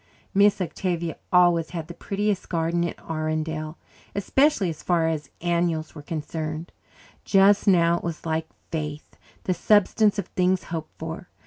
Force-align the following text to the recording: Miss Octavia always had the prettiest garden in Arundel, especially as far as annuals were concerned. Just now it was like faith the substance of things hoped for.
Miss 0.33 0.59
Octavia 0.59 1.15
always 1.31 1.69
had 1.69 1.87
the 1.87 1.93
prettiest 1.93 2.49
garden 2.49 2.83
in 2.83 2.95
Arundel, 3.07 3.77
especially 4.15 4.71
as 4.71 4.81
far 4.81 5.07
as 5.07 5.29
annuals 5.41 5.93
were 5.93 6.01
concerned. 6.01 6.71
Just 7.23 7.67
now 7.67 7.97
it 7.99 8.03
was 8.03 8.25
like 8.25 8.47
faith 8.71 9.15
the 9.43 9.53
substance 9.53 10.17
of 10.17 10.25
things 10.29 10.63
hoped 10.73 10.97
for. 10.97 11.27